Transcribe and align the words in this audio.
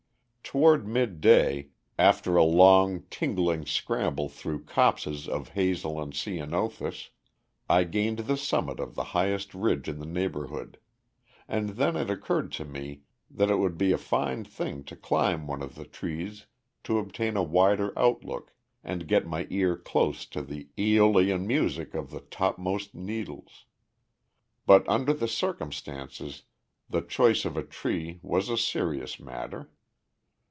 "Toward 0.43 0.85
midday, 0.85 1.69
after 1.97 2.35
a 2.35 2.43
long, 2.43 3.03
tingling 3.09 3.65
scramble 3.65 4.27
through 4.27 4.65
copses 4.65 5.25
of 5.29 5.49
hazel 5.49 5.97
and 6.01 6.13
ceanothus, 6.13 7.07
I 7.69 7.85
gained 7.85 8.19
the 8.19 8.35
summit 8.35 8.77
of 8.81 8.93
the 8.95 9.03
highest 9.15 9.53
ridge 9.53 9.87
in 9.87 9.99
the 9.99 10.05
neighborhood; 10.05 10.77
and 11.47 11.69
then 11.69 11.95
it 11.95 12.09
occurred 12.09 12.51
to 12.53 12.65
me 12.65 13.03
that 13.29 13.49
it 13.49 13.59
would 13.59 13.77
be 13.77 13.93
a 13.93 13.97
fine 13.97 14.43
thing 14.43 14.83
to 14.85 14.95
climb 14.97 15.47
one 15.47 15.61
of 15.61 15.75
the 15.75 15.85
trees 15.85 16.47
to 16.83 16.97
obtain 16.99 17.37
a 17.37 17.43
wider 17.43 17.97
outlook 17.97 18.51
and 18.83 19.07
get 19.07 19.25
my 19.25 19.47
ear 19.49 19.77
close 19.77 20.25
to 20.25 20.41
the 20.41 20.67
Æolian 20.77 21.45
music 21.45 21.93
of 21.95 22.09
the 22.11 22.19
topmost 22.19 22.93
needles. 22.93 23.67
But 24.65 24.85
under 24.89 25.13
the 25.13 25.29
circumstances 25.29 26.43
the 26.89 27.01
choice 27.01 27.45
of 27.45 27.55
a 27.55 27.63
tree 27.63 28.19
was 28.21 28.49
a 28.49 28.57
serious 28.57 29.17
matter. 29.17 29.71